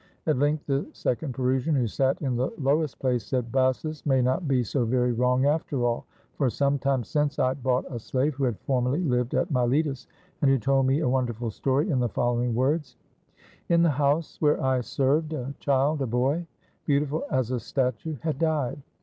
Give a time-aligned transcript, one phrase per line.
[0.25, 4.47] At length the second Perusian, who sat in the lowest place, said, "Bassus may not
[4.47, 6.05] be so very wrong, after all;
[6.37, 10.07] for some time since I bought a slave who had formerly lived at Miletus,
[10.41, 12.95] and who told me a wonderful story, in the following words:
[13.69, 16.47] 'In the house where I served, a child, a boy—
[16.87, 18.81] beautiful as a statue— had died.